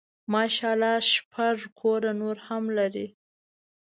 [0.33, 3.07] ماشاء الله شپږ کوره نور هم لري.